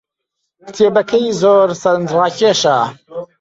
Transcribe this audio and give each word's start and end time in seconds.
کتێبەکەی 0.65 1.27
زۆر 1.41 1.69
سەرنجڕاکێشە. 1.81 2.79